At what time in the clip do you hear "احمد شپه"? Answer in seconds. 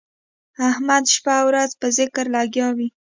0.69-1.33